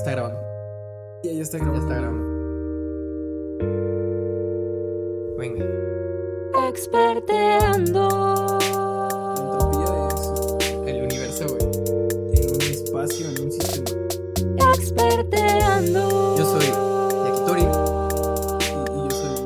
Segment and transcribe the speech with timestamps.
[0.00, 0.40] está grabando.
[1.22, 1.86] Ya, ya está Ya grabando.
[1.86, 2.24] está grabando.
[5.38, 5.64] Venga.
[6.68, 8.08] Experteando.
[9.36, 10.20] Entropía es
[10.86, 11.64] El universo, güey.
[12.32, 13.90] en un espacio, en un sistema.
[14.74, 16.02] Experteando.
[16.38, 16.66] Yo soy
[17.26, 17.62] Yakitori.
[17.62, 19.36] Y, y yo soy.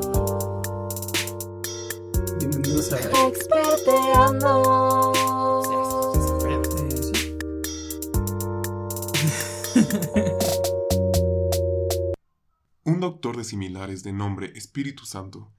[2.39, 2.95] Bienvenidos a.
[3.27, 4.53] Experteando.
[6.47, 6.63] Eh,
[7.03, 7.13] sí.
[12.87, 15.51] Un doctor de similares de nombre Espíritu Santo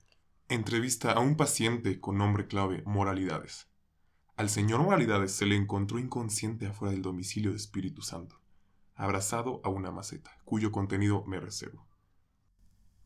[0.47, 3.65] entrevista a un paciente con nombre clave Moralidades.
[4.37, 8.39] Al señor Moralidades se le encontró inconsciente afuera del domicilio de Espíritu Santo,
[8.93, 11.87] abrazado a una maceta, cuyo contenido me reservo.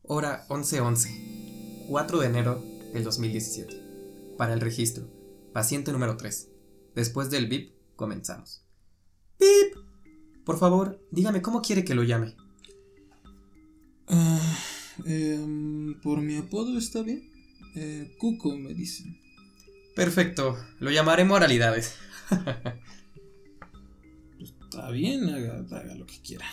[0.02, 1.86] Hora 11:11.
[1.88, 2.62] 4 de enero
[2.92, 4.34] del 2017.
[4.36, 5.08] Para el registro.
[5.54, 6.50] Paciente número 3.
[6.94, 8.66] Después del VIP, comenzamos.
[9.38, 9.78] ¡Pip!
[10.44, 12.36] Por favor, dígame cómo quiere que lo llame.
[15.10, 17.28] Em, por mi apodo está bien.
[17.74, 19.18] Eh, Cuco me dicen.
[19.96, 21.96] Perfecto, lo llamaré Moralidades.
[24.38, 26.46] Está bien, haga, haga lo que quiera.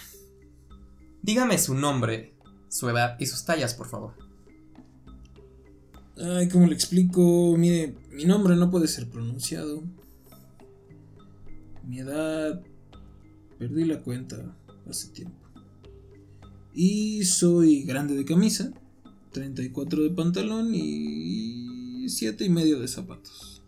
[1.22, 2.34] Dígame su nombre,
[2.68, 4.16] su edad y sus tallas, por favor.
[6.20, 7.56] Ay, ¿cómo le explico?
[7.58, 9.84] Mire, mi nombre no puede ser pronunciado.
[11.84, 12.64] Mi edad.
[13.59, 14.56] Perdí la cuenta
[14.90, 15.48] hace tiempo.
[16.80, 18.72] Y soy grande de camisa,
[19.31, 23.64] 34 de pantalón y 7 y medio de zapatos.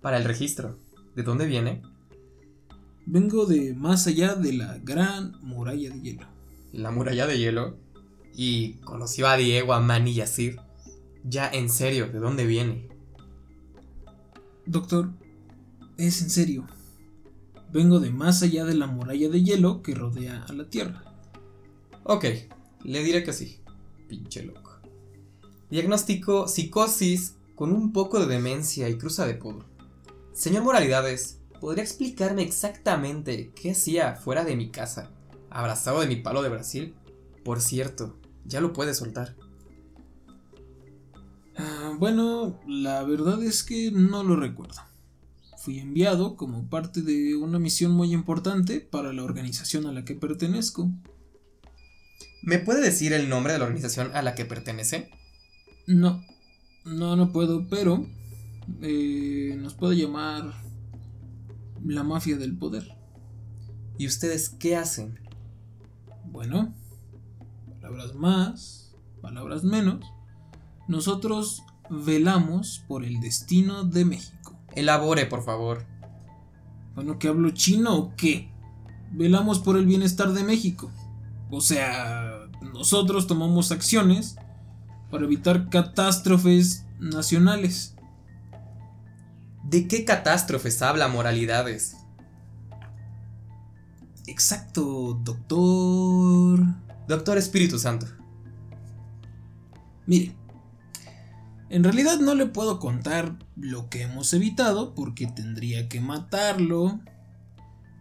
[0.00, 0.78] Para el registro.
[1.14, 1.82] ¿De dónde viene?
[3.04, 6.26] Vengo de más allá de la gran muralla de hielo.
[6.72, 7.76] La muralla de hielo.
[8.34, 10.54] Y conoció a Diego, a Manny y a Sid.
[11.24, 12.88] Ya, en serio, ¿de dónde viene?
[14.64, 15.10] Doctor,
[15.98, 16.66] es en serio.
[17.70, 21.15] Vengo de más allá de la muralla de hielo que rodea a la Tierra.
[22.08, 22.24] Ok,
[22.84, 23.58] le diré que sí.
[24.08, 24.78] Pinche loco.
[25.70, 29.64] Diagnóstico psicosis con un poco de demencia y cruza de podo.
[30.32, 35.10] Señor Moralidades, ¿podría explicarme exactamente qué hacía fuera de mi casa,
[35.50, 36.94] abrazado de mi palo de Brasil?
[37.44, 39.34] Por cierto, ya lo puede soltar.
[41.56, 44.80] Ah, bueno, la verdad es que no lo recuerdo.
[45.58, 50.14] Fui enviado como parte de una misión muy importante para la organización a la que
[50.14, 50.88] pertenezco.
[52.46, 55.10] ¿Me puede decir el nombre de la organización a la que pertenece?
[55.88, 56.22] No,
[56.84, 58.06] no, no puedo, pero
[58.82, 60.54] eh, nos puede llamar
[61.84, 62.96] la mafia del poder.
[63.98, 65.18] ¿Y ustedes qué hacen?
[66.24, 66.72] Bueno,
[67.80, 70.06] palabras más, palabras menos.
[70.86, 74.56] Nosotros velamos por el destino de México.
[74.76, 75.84] Elabore, por favor.
[76.94, 78.52] Bueno, ¿que hablo chino o qué?
[79.10, 80.92] Velamos por el bienestar de México.
[81.50, 84.36] O sea, nosotros tomamos acciones
[85.10, 87.94] para evitar catástrofes nacionales.
[89.64, 91.96] ¿De qué catástrofes habla Moralidades?
[94.26, 96.60] Exacto, doctor.
[97.08, 98.06] Doctor Espíritu Santo.
[100.06, 100.34] Mire,
[101.68, 107.00] en realidad no le puedo contar lo que hemos evitado porque tendría que matarlo.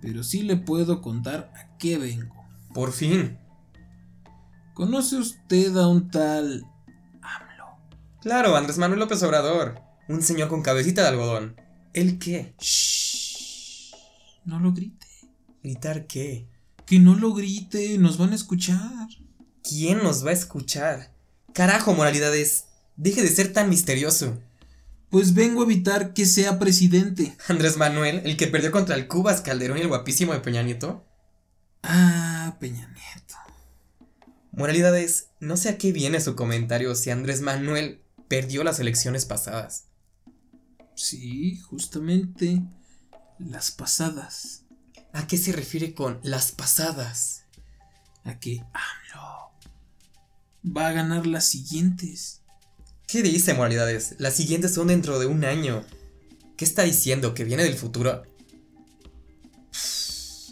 [0.02, 2.36] Pero sí le puedo contar a qué vengo.
[2.74, 3.40] Por fin.
[4.76, 6.66] ¿Conoce usted a un tal
[7.22, 7.78] AMLO?
[8.22, 9.80] Claro, Andrés Manuel López Obrador.
[10.10, 11.56] Un señor con cabecita de algodón.
[11.94, 12.56] ¿El qué?
[12.60, 13.96] Shh.
[14.44, 15.08] No lo grite.
[15.64, 16.50] ¿Gritar qué?
[16.86, 19.08] Que no lo grite, nos van a escuchar.
[19.64, 21.16] ¿Quién nos va a escuchar?
[21.54, 22.66] Carajo, moralidades.
[22.98, 24.38] Deje de ser tan misterioso.
[25.10, 27.38] Pues vengo a evitar que sea presidente.
[27.48, 31.06] Andrés Manuel, el que perdió contra el Cubas, Calderón y el guapísimo de Peña Nieto.
[31.82, 33.36] Ah, Peña Nieto.
[34.56, 39.90] Moralidades, no sé a qué viene su comentario si Andrés Manuel perdió las elecciones pasadas.
[40.96, 42.62] Sí, justamente
[43.38, 44.64] las pasadas.
[45.12, 47.44] ¿A qué se refiere con las pasadas?
[48.24, 49.52] A que AMLO
[50.76, 52.42] va a ganar las siguientes.
[53.08, 54.16] ¿Qué dice, moralidades?
[54.20, 55.84] Las siguientes son dentro de un año.
[56.56, 57.34] ¿Qué está diciendo?
[57.34, 58.24] ¿Que viene del futuro?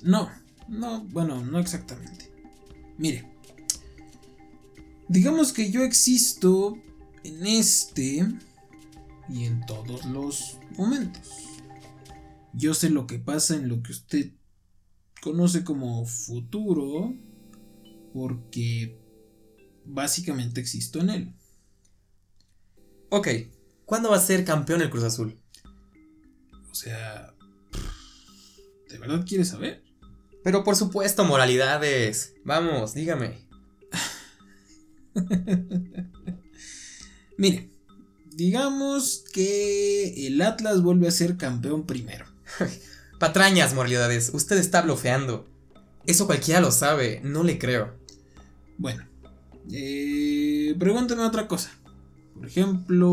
[0.01, 0.29] No,
[0.67, 2.29] no, bueno, no exactamente.
[2.97, 3.32] Mire,
[5.07, 6.77] digamos que yo existo
[7.23, 8.27] en este
[9.29, 11.31] y en todos los momentos.
[12.53, 14.31] Yo sé lo que pasa en lo que usted
[15.21, 17.15] conoce como futuro
[18.13, 18.99] porque
[19.85, 21.33] básicamente existo en él.
[23.09, 23.27] Ok,
[23.85, 25.39] ¿cuándo va a ser campeón el Cruz Azul?
[26.71, 27.33] O sea,
[28.89, 29.83] ¿de verdad quiere saber?
[30.43, 32.35] Pero por supuesto, moralidades.
[32.43, 33.42] Vamos, dígame.
[37.37, 37.69] Mire,
[38.31, 42.25] digamos que el Atlas vuelve a ser campeón primero.
[43.19, 44.31] Patrañas, moralidades.
[44.33, 45.47] Usted está blofeando.
[46.05, 47.21] Eso cualquiera lo sabe.
[47.23, 47.93] No le creo.
[48.77, 49.05] Bueno,
[49.71, 51.71] eh, pregúntame otra cosa.
[52.35, 53.03] Por ejemplo...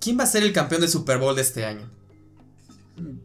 [0.00, 1.88] ¿Quién va a ser el campeón del Super Bowl de este año?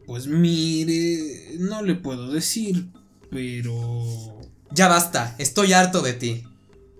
[0.06, 2.88] Pues mire, no le puedo decir,
[3.30, 4.40] pero...
[4.72, 6.44] Ya basta, estoy harto de ti.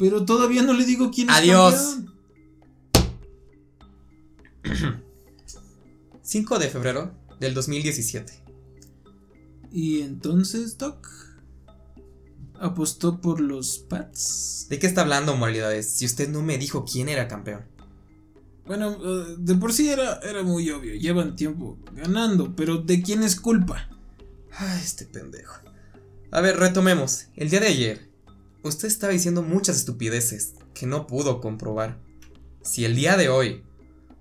[0.01, 1.99] Pero todavía no le digo quién es Adiós.
[4.65, 5.05] campeón.
[6.23, 8.43] 5 de febrero del 2017.
[9.71, 11.07] Y entonces, Doc,
[12.59, 14.69] apostó por los Pats.
[14.71, 15.91] ¿De qué está hablando, moralidades?
[15.91, 17.67] Si usted no me dijo quién era campeón.
[18.65, 23.23] Bueno, eh, de por sí era, era muy obvio, llevan tiempo ganando, pero ¿de quién
[23.23, 23.91] es culpa?
[24.53, 25.57] Ay, este pendejo.
[26.31, 27.27] A ver, retomemos.
[27.37, 28.10] El día de ayer,
[28.63, 32.01] usted estaba diciendo muchas estupideces que no pudo comprobar.
[32.63, 33.63] Si el día de hoy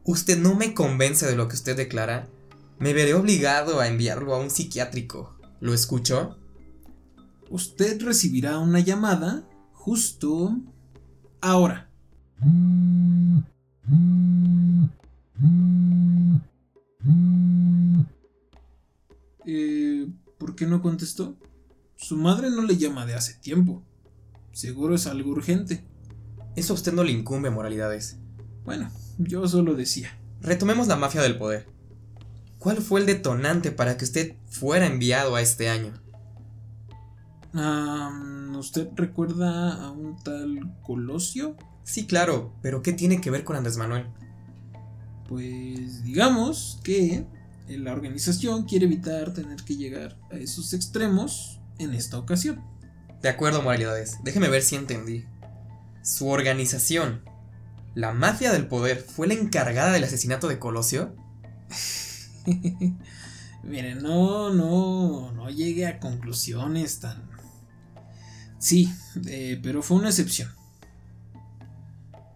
[0.04, 2.28] usted no me convence de lo que usted declara,
[2.80, 5.36] me veré obligado a enviarlo a un psiquiátrico.
[5.60, 6.38] ¿Lo escuchó?
[7.50, 9.44] Usted recibirá una llamada
[9.74, 10.58] justo
[11.42, 11.90] ahora.
[19.46, 20.08] Eh,
[20.38, 21.36] ¿Por qué no contestó?
[21.96, 23.84] Su madre no le llama de hace tiempo.
[24.52, 25.86] Seguro es algo urgente.
[26.56, 28.18] Eso a usted no le incumbe, moralidades.
[28.66, 30.18] Bueno, yo solo decía.
[30.42, 31.68] Retomemos la mafia del poder.
[32.58, 35.94] ¿Cuál fue el detonante para que usted fuera enviado a este año?
[37.54, 38.12] Ah,
[38.58, 41.56] ¿Usted recuerda a un tal Colosio?
[41.84, 44.08] Sí, claro, pero ¿qué tiene que ver con Andrés Manuel?
[45.28, 47.26] Pues digamos que
[47.68, 52.62] la organización quiere evitar tener que llegar a esos extremos en esta ocasión.
[53.22, 54.18] De acuerdo, moralidades.
[54.24, 55.26] Déjeme ver si entendí.
[56.04, 57.22] Su organización,
[57.94, 61.16] la mafia del poder, fue la encargada del asesinato de Colosio.
[63.64, 67.30] Miren, no, no, no llegue a conclusiones tan...
[68.58, 68.92] Sí,
[69.28, 70.50] eh, pero fue una excepción.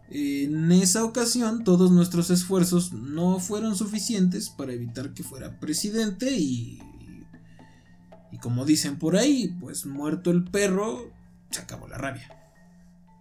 [0.09, 6.79] En esa ocasión todos nuestros esfuerzos no fueron suficientes para evitar que fuera presidente y...
[8.33, 11.11] Y como dicen por ahí, pues muerto el perro,
[11.51, 12.27] se acabó la rabia.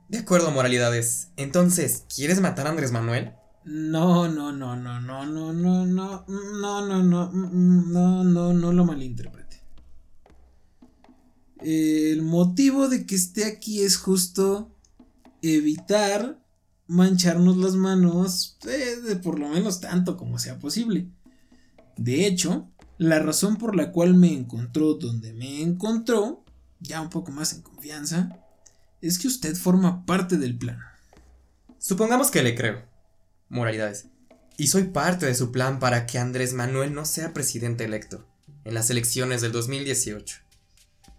[0.09, 1.29] De acuerdo, moralidades.
[1.37, 3.33] Entonces, ¿quieres matar a Andrés Manuel?
[3.67, 8.85] No, no, no, no, no, no, no, no, no, no, no, no, no, no lo
[8.87, 9.63] malinterprete.
[11.59, 14.75] El motivo de que esté aquí es justo
[15.43, 16.43] evitar
[16.87, 21.11] mancharnos las manos eh, de por lo menos tanto como sea posible.
[21.99, 22.72] De hecho,
[23.03, 26.45] la razón por la cual me encontró donde me encontró,
[26.79, 28.39] ya un poco más en confianza,
[29.01, 30.79] es que usted forma parte del plan.
[31.79, 32.85] Supongamos que le creo.
[33.49, 34.07] Moralidades.
[34.57, 38.25] Y soy parte de su plan para que Andrés Manuel no sea presidente electo
[38.65, 40.39] en las elecciones del 2018.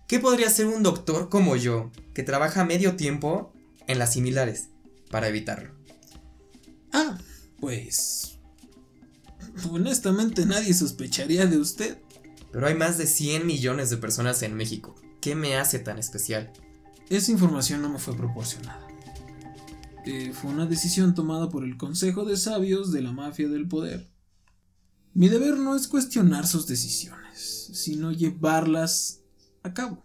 [0.07, 3.51] ¿Qué podría hacer un doctor como yo, que trabaja medio tiempo
[3.87, 4.69] en las similares,
[5.11, 5.73] para evitarlo?
[6.93, 7.17] Ah,
[7.59, 8.32] pues...
[9.69, 11.97] Honestamente nadie sospecharía de usted.
[12.51, 14.95] Pero hay más de 100 millones de personas en México.
[15.21, 16.51] ¿Qué me hace tan especial?
[17.09, 18.87] Esa información no me fue proporcionada.
[20.05, 24.09] Eh, fue una decisión tomada por el Consejo de Sabios de la Mafia del Poder.
[25.13, 29.21] Mi deber no es cuestionar sus decisiones, sino llevarlas
[29.63, 30.03] a cabo.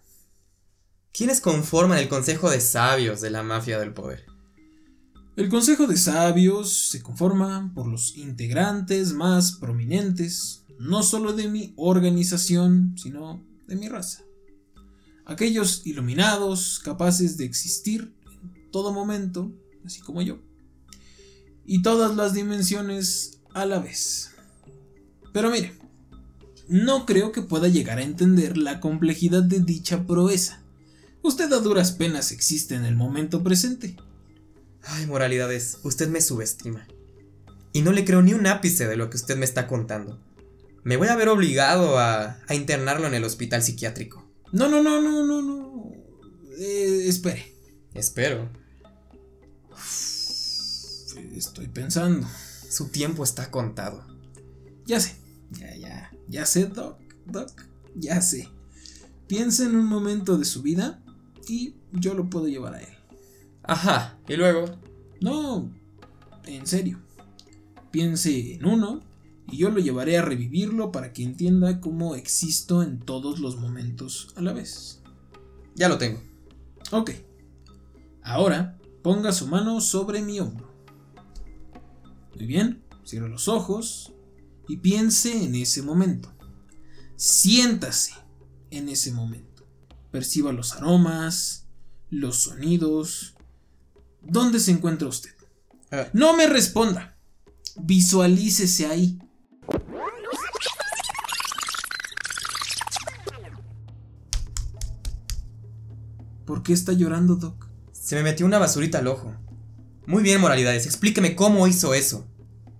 [1.11, 4.28] ¿Quiénes conforman el Consejo de Sabios de la Mafia del Poder?
[5.39, 11.73] El Consejo de Sabios se conforma por los integrantes más prominentes, no solo de mi
[11.77, 14.21] organización, sino de mi raza.
[15.23, 19.49] Aquellos iluminados, capaces de existir en todo momento,
[19.85, 20.39] así como yo.
[21.65, 24.31] Y todas las dimensiones a la vez.
[25.31, 25.73] Pero mire,
[26.67, 30.61] no creo que pueda llegar a entender la complejidad de dicha proeza.
[31.21, 33.95] Usted a duras penas existe en el momento presente.
[34.83, 36.87] Ay, moralidades, usted me subestima.
[37.73, 40.19] Y no le creo ni un ápice de lo que usted me está contando.
[40.83, 44.27] Me voy a ver obligado a, a internarlo en el hospital psiquiátrico.
[44.51, 45.91] No, no, no, no, no, no.
[46.57, 47.53] Eh, espere.
[47.93, 48.49] Espero.
[51.35, 52.27] Estoy pensando.
[52.69, 54.05] Su tiempo está contado.
[54.85, 55.15] Ya sé.
[55.51, 56.11] Ya, ya.
[56.27, 56.99] Ya sé, Doc.
[57.25, 57.51] Doc.
[57.95, 58.49] Ya sé.
[59.27, 61.03] Piensa en un momento de su vida
[61.47, 62.98] y yo lo puedo llevar a él.
[63.69, 64.65] Ajá, y luego.
[65.21, 65.71] No,
[66.45, 66.99] en serio.
[67.91, 69.03] Piense en uno
[69.51, 74.33] y yo lo llevaré a revivirlo para que entienda cómo existo en todos los momentos
[74.35, 75.03] a la vez.
[75.75, 76.19] Ya lo tengo.
[76.91, 77.11] Ok.
[78.23, 80.73] Ahora, ponga su mano sobre mi hombro.
[82.35, 84.13] Muy bien, cierre los ojos
[84.67, 86.31] y piense en ese momento.
[87.15, 88.13] Siéntase
[88.71, 89.67] en ese momento.
[90.09, 91.67] Perciba los aromas,
[92.09, 93.35] los sonidos.
[94.21, 95.31] ¿Dónde se encuentra usted?
[95.91, 96.07] Ah.
[96.13, 97.17] No me responda.
[97.77, 99.19] Visualícese ahí.
[106.45, 107.67] ¿Por qué está llorando, Doc?
[107.91, 109.35] Se me metió una basurita al ojo.
[110.07, 110.87] Muy bien, moralidades.
[110.87, 112.27] Explíqueme cómo hizo eso.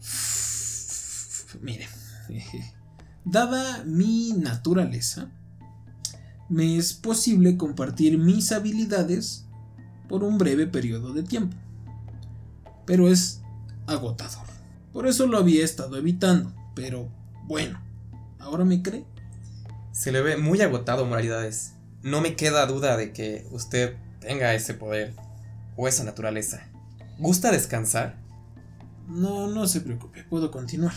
[1.61, 1.87] Mire,
[3.25, 5.31] dada mi naturaleza,
[6.49, 9.45] me es posible compartir mis habilidades
[10.09, 11.55] por un breve periodo de tiempo.
[12.85, 13.41] Pero es
[13.87, 14.47] agotador.
[14.91, 16.51] Por eso lo había estado evitando.
[16.75, 17.07] Pero
[17.45, 17.79] bueno,
[18.39, 19.05] ¿ahora me cree?
[19.91, 21.73] Se le ve muy agotado, moralidades.
[22.01, 25.13] No me queda duda de que usted tenga ese poder
[25.77, 26.67] o esa naturaleza.
[27.19, 28.17] ¿Gusta descansar?
[29.07, 30.93] No, no se preocupe, puedo continuar.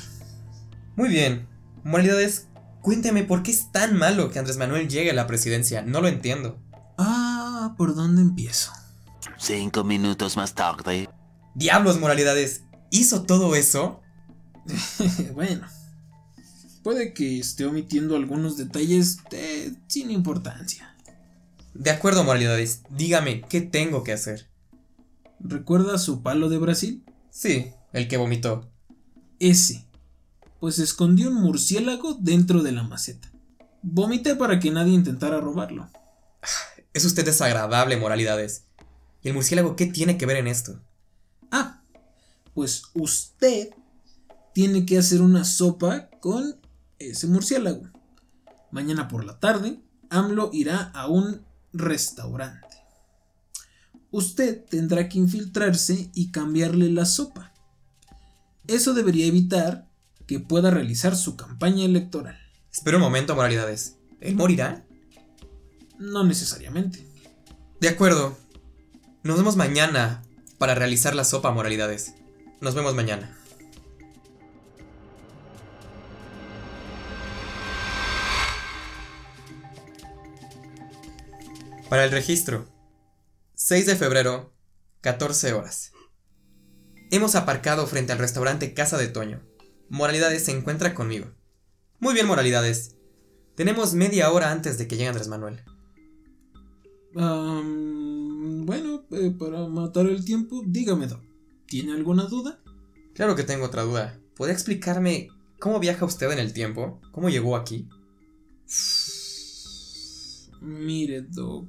[0.97, 1.49] Muy bien.
[1.85, 2.47] Moralidades,
[2.81, 5.83] cuénteme por qué es tan malo que Andrés Manuel llegue a la presidencia.
[5.83, 6.59] No lo entiendo.
[6.97, 8.73] Ah, ¿por dónde empiezo?
[9.39, 11.09] Cinco minutos más tarde.
[11.55, 12.65] Diablos, moralidades.
[12.91, 14.01] ¿Hizo todo eso?
[15.35, 15.67] bueno,
[16.83, 20.97] puede que esté omitiendo algunos detalles de- sin importancia.
[21.75, 22.83] De acuerdo, moralidades.
[22.91, 24.49] Dígame, ¿qué tengo que hacer?
[25.41, 27.05] ¿Recuerda su palo de Brasil?
[27.31, 28.71] Sí, el que vomitó.
[29.39, 29.87] Ese.
[30.61, 33.33] Pues escondió un murciélago dentro de la maceta.
[33.83, 35.91] Vomité para que nadie intentara robarlo.
[36.95, 38.67] Es usted desagradable, moralidades.
[39.23, 40.81] ¿Y el murciélago qué tiene que ver en esto?
[41.51, 41.83] Ah,
[42.55, 43.71] pues usted
[44.53, 46.57] tiene que hacer una sopa con
[46.99, 47.89] ese murciélago.
[48.71, 52.69] Mañana por la tarde, AMLO irá a un restaurante.
[54.11, 57.55] Usted tendrá que infiltrarse y cambiarle la sopa.
[58.67, 59.89] Eso debería evitar
[60.27, 62.39] que pueda realizar su campaña electoral.
[62.71, 63.97] Espera un momento, moralidades.
[64.21, 64.85] ¿Él morirá?
[65.99, 67.07] No necesariamente.
[67.81, 68.42] De acuerdo.
[69.25, 70.25] Nos vemos mañana
[70.59, 72.15] para realizar la sopa, moralidades.
[72.61, 73.39] Nos vemos mañana.
[81.89, 82.67] Para el registro.
[83.55, 84.53] 6 de febrero,
[85.03, 85.93] 14 horas.
[87.13, 89.41] Hemos aparcado frente al restaurante Casa de Toño.
[89.89, 91.31] Moralidades se encuentra conmigo.
[92.01, 92.97] Muy bien, Moralidades.
[93.55, 95.63] Tenemos media hora antes de que llegue Andrés Manuel.
[97.13, 97.63] Bueno,
[99.13, 101.21] eh, para matar el tiempo, dígame, Doc.
[101.67, 102.61] ¿Tiene alguna duda?
[103.15, 104.19] Claro que tengo otra duda.
[104.35, 105.29] ¿Podría explicarme
[105.59, 107.01] cómo viaja usted en el tiempo?
[107.13, 107.89] ¿Cómo llegó aquí?
[110.61, 111.67] Mire, Doc.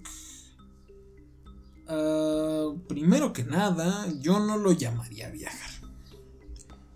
[1.88, 5.70] Ah, primero que nada, yo no lo llamaría viajar.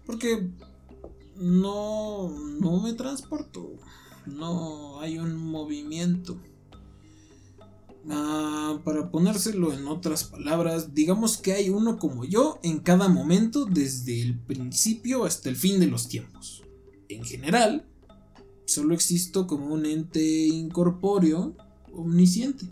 [0.05, 0.49] Porque
[1.35, 3.73] no, no me transporto.
[4.25, 6.39] No hay un movimiento.
[8.09, 13.65] Ah, para ponérselo en otras palabras, digamos que hay uno como yo en cada momento
[13.65, 16.63] desde el principio hasta el fin de los tiempos.
[17.09, 17.85] En general,
[18.65, 21.55] solo existo como un ente incorpóreo
[21.93, 22.65] omnisciente.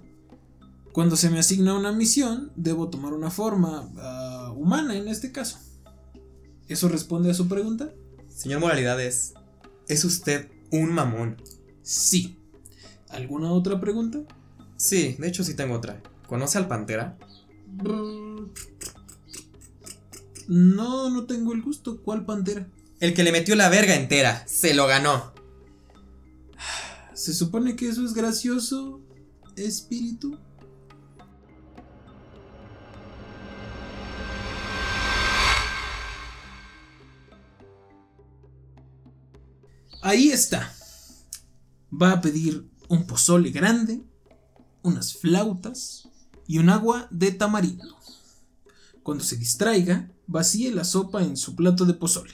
[0.93, 5.57] Cuando se me asigna una misión, debo tomar una forma ah, humana en este caso.
[6.69, 7.93] ¿Eso responde a su pregunta?
[8.29, 9.33] Señor Moralidades,
[9.89, 11.35] ¿es usted un mamón?
[11.81, 12.39] Sí.
[13.09, 14.23] ¿Alguna otra pregunta?
[14.77, 16.01] Sí, de hecho sí tengo otra.
[16.27, 17.17] ¿Conoce al Pantera?
[17.67, 18.51] Brr.
[20.47, 22.01] No, no tengo el gusto.
[22.01, 22.67] ¿Cuál pantera?
[22.99, 24.43] El que le metió la verga entera.
[24.47, 25.33] Se lo ganó.
[27.13, 29.01] ¿Se supone que eso es gracioso,
[29.55, 30.37] espíritu?
[40.01, 40.71] Ahí está.
[41.91, 44.03] Va a pedir un pozole grande,
[44.85, 46.07] unas flautas
[46.47, 47.97] y un agua de tamarindo.
[49.03, 52.33] Cuando se distraiga, vacíe la sopa en su plato de pozole.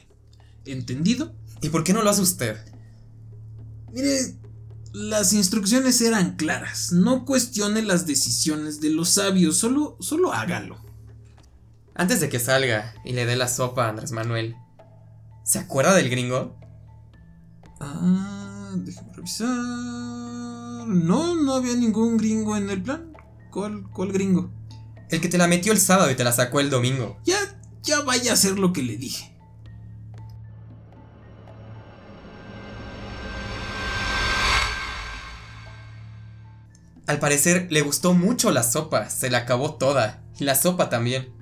[0.65, 1.33] ¿Entendido?
[1.61, 2.57] ¿Y por qué no lo hace usted?
[3.91, 4.37] Mire,
[4.93, 6.91] las instrucciones eran claras.
[6.91, 10.77] No cuestione las decisiones de los sabios, solo, solo hágalo.
[11.93, 14.55] Antes de que salga y le dé la sopa a Andrés Manuel,
[15.43, 16.57] ¿se acuerda del gringo?
[17.79, 20.20] Ah, déjame revisar.
[20.85, 23.13] No, no había ningún gringo en el plan.
[23.51, 24.51] ¿Cuál, cuál gringo?
[25.09, 27.19] El que te la metió el sábado y te la sacó el domingo.
[27.25, 27.37] Ya,
[27.83, 29.31] ya vaya a hacer lo que le dije.
[37.07, 40.23] Al parecer le gustó mucho la sopa, se la acabó toda.
[40.39, 41.33] Y la sopa también.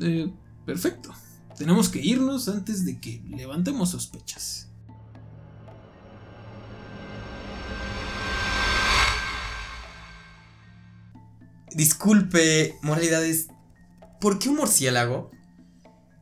[0.00, 0.30] Eh,
[0.66, 1.14] perfecto.
[1.56, 4.69] Tenemos que irnos antes de que levantemos sospechas.
[11.74, 13.48] Disculpe, moralidades.
[14.20, 15.30] ¿Por qué un murciélago?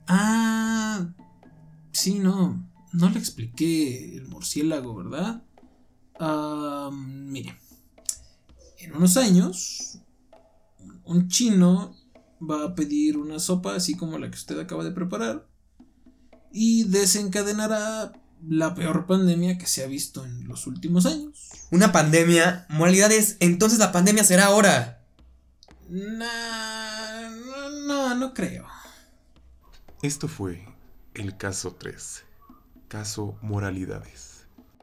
[0.07, 1.09] Ah,
[1.93, 2.69] sí, no.
[2.93, 5.43] No le expliqué el murciélago, ¿verdad?
[6.19, 7.59] Ah, mire.
[8.79, 9.99] En unos años,
[11.05, 11.95] un chino
[12.41, 15.47] va a pedir una sopa así como la que usted acaba de preparar
[16.53, 18.13] y desencadenará
[18.47, 21.49] la peor pandemia que se ha visto en los últimos años.
[21.71, 22.67] ¿Una pandemia?
[22.69, 24.98] Moralidades, entonces la pandemia será ahora.
[25.89, 27.31] No,
[27.87, 28.67] no, no creo.
[30.03, 30.69] Esto fue
[31.15, 32.25] el caso 3.
[32.89, 34.28] Caso Moralidades.